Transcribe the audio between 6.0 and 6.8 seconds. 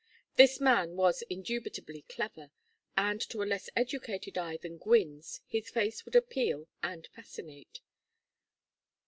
would appeal